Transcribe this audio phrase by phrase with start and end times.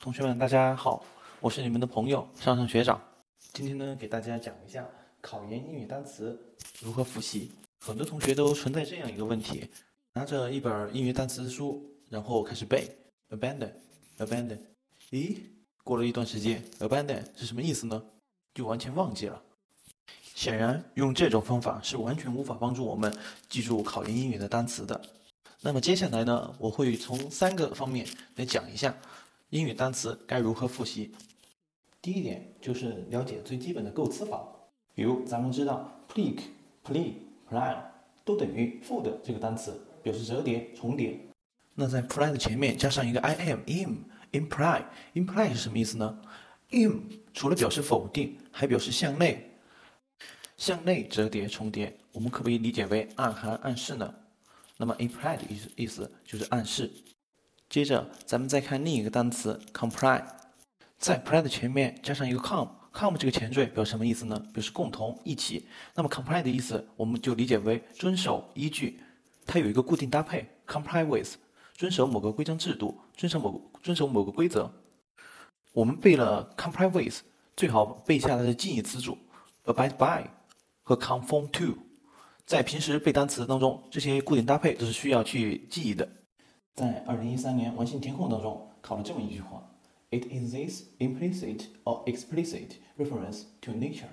[0.00, 1.04] 同学们，大家好，
[1.40, 3.02] 我是你们的朋友上上学长。
[3.52, 4.86] 今天呢，给大家讲一下
[5.20, 6.40] 考研英语单词
[6.80, 7.50] 如何复习。
[7.80, 9.68] 很多同学都存在这样一个问题：
[10.12, 12.88] 拿着一本英语单词书，然后开始背
[13.30, 14.60] ，abandon，abandon。
[15.10, 15.36] 咦，
[15.82, 18.00] 过了一段时间，abandon 是什么意思呢？
[18.54, 19.42] 就完全忘记了。
[20.32, 23.12] 显然，用这种方法是完全无法帮助我们
[23.48, 25.00] 记住考研英语的单词的。
[25.60, 28.06] 那么接下来呢，我会从三个方面
[28.36, 28.96] 来讲一下
[29.50, 31.10] 英语单词该如何复习。
[32.02, 34.46] 第一点就是了解最基本的构词法，
[34.94, 36.38] 比如咱们知道 plic、
[36.84, 37.14] pli、
[37.48, 37.76] ply
[38.24, 41.18] 都等于 fold 这个单词，表示折叠、重叠。
[41.74, 43.96] 那在 ply 的前面加上一个 im、im、
[44.32, 46.20] imply、imply 是什么意思呢
[46.70, 47.00] ？im
[47.32, 49.50] 除了表示否定，还表示向内，
[50.58, 54.14] 向内折叠、重叠，我们可不可以理解为暗含、暗示呢？
[54.76, 56.92] 那么 imply 的意思意思就是暗示。
[57.68, 60.24] 接着咱们再看另一个单词 comply，
[60.98, 64.38] 在 ply 的前面加上一个 com，com 这个前缀表示什么意思呢？
[64.54, 65.66] 表示共同、一起。
[65.94, 68.98] 那么 comply 的意思我们就理解为遵守、依据，
[69.44, 71.34] 它有一个固定搭配 comply with，
[71.74, 74.72] 遵守某个规章制度，遵守某遵守某个规则。
[75.74, 77.20] 我们背了 comply with，
[77.54, 79.18] 最好背下来的记忆词组
[79.66, 80.26] abide by
[80.82, 81.76] 和 conform to。
[82.46, 86.08] 在平时背单词当中，这些固定搭配都是需要去记忆的。
[86.78, 89.68] 在二零一三年完形填空当中考了这么一句话
[90.12, 94.06] ：“It is this implicit or explicit reference to nature。”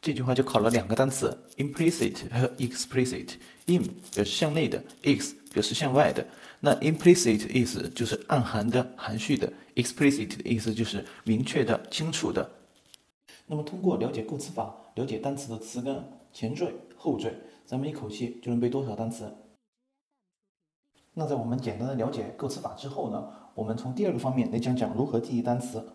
[0.00, 3.32] 这句话就考了两个单词：implicit 和 explicit。
[3.66, 3.82] im
[4.14, 6.26] 表示向内的，ex 表示向外的。
[6.60, 12.50] 那 implicit 意思就是暗含的、含蓄的；explicit 的意思就是明确的、清楚的。
[13.46, 16.02] 那么通过了解构词法，了解单词的词根。
[16.32, 17.34] 前缀、后缀，
[17.66, 19.30] 咱们一口气就能背多少单词？
[21.14, 25.86] 那在我们简单的了解构词法之后呢，我们从第二个方面来讲讲如何记忆单词，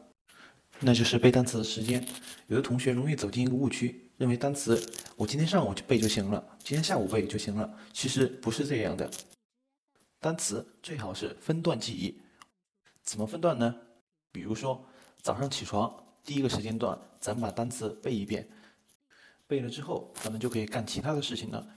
[0.79, 2.07] 那就是背单词的时间。
[2.47, 4.81] 有的同学容易走进一个误区，认为单词
[5.17, 7.69] 我今天上午就背就行了，今天下午背就行了。
[7.91, 9.11] 其实不是这样的，
[10.21, 12.21] 单词最好是分段记忆。
[13.03, 13.75] 怎么分段呢？
[14.31, 14.85] 比如说
[15.21, 18.47] 早上起床第一个时间段，咱们把单词背一遍。
[19.47, 21.67] 背了之后，咱们就可以干其他的事情了。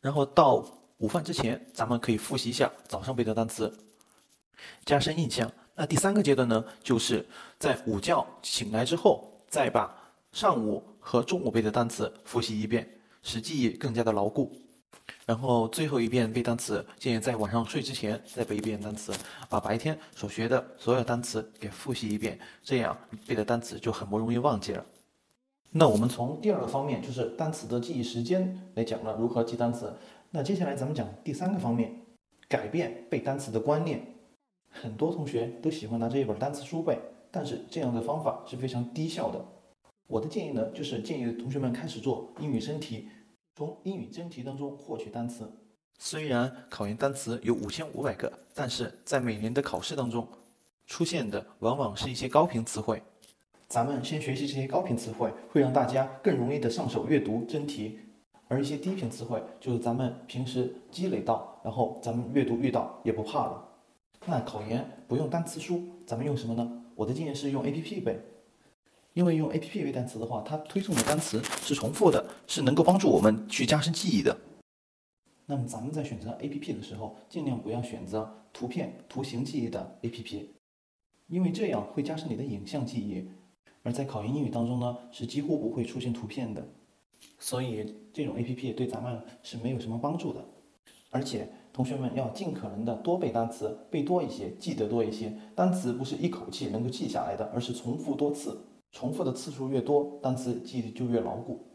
[0.00, 0.64] 然后到
[1.04, 3.70] 午饭之前，咱们可以复习一下早上背的单词，
[4.86, 5.52] 加深印象。
[5.74, 7.26] 那第三个阶段呢，就是
[7.58, 9.94] 在午觉醒来之后，再把
[10.32, 12.88] 上午和中午背的单词复习一遍，
[13.22, 14.50] 使记忆更加的牢固。
[15.26, 19.12] 然后最后一遍背单词，建议在晚上睡之前再背一遍单词，
[19.50, 24.82] 把白天所学的所有单词给复习一遍，这样背的单词就很不容易忘记了。
[25.70, 29.92] 那我们从第二个方面，就是单词的记忆时间来讲了如何记单词。
[30.36, 31.94] 那接下来咱们讲第三个方面，
[32.48, 34.04] 改变背单词的观念。
[34.68, 36.98] 很多同学都喜欢拿这一本单词书背，
[37.30, 39.40] 但是这样的方法是非常低效的。
[40.08, 43.08] 我的建议呢，就是建议同学们开始做英语真题，
[43.54, 45.48] 从英语真题当中获取单词。
[46.00, 50.26] 虽然考研单词有五千五百个，但是在每年的考试当中，
[50.88, 53.00] 出现的往往是一些高频词汇。
[53.68, 58.00] 咱们先学习这些高频词汇，会让大家更容易的上手阅读真题；
[58.54, 63.68] 而一些低频词汇，就是咱们平时积累到，然后咱们阅读遇到也不怕了。
[64.26, 66.84] 那考研不用单词书，咱们用什么呢？
[66.94, 68.16] 我的建议是用 A P P 背，
[69.12, 74.38] 因为用 A P P 背单词的话，它推送的单词是重复的，是能够帮助我们去加深记忆的。
[75.46, 80.50] 那么咱们在选择 A P P 的时候，尽量不要选择图片、图形记忆的 A P P，
[81.26, 83.28] 因为这样会加深你的影像记忆。
[83.82, 86.64] 而在考研英语当中呢，是几乎不会出现图片的，
[87.38, 90.44] 所以这种 A P P 对咱们是没有什么帮助的。
[91.10, 95.32] 而且同学们要尽可能的多背单词，背多一些，记得多一些。
[95.54, 98.58] 单词不是一口气能够记下来的，而是重复多次，
[98.90, 101.66] 重复的次数越多，单词记得就越牢固。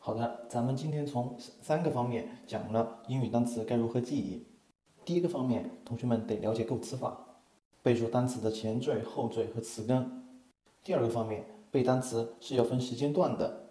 [0.00, 4.44] 好的，咱们今天从三个方面讲了英语单词该如何记忆。
[5.04, 7.38] 第一个方面，同学们得了解构词法，
[7.80, 10.24] 背熟单词的前缀、后缀和词根。
[10.82, 13.63] 第二个方面，背单词是要分时间段的。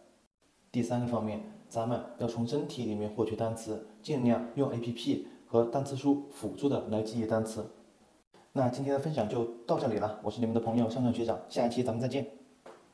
[0.73, 1.39] 第三个方面，
[1.69, 7.63] 咱们要从真题里面获取单词，尽量用 APP 和单词书辅助的来记忆单词。
[8.53, 12.25] 那今天的分享就到这里了，我是你们的朋友向上学长，下一期咱们再见。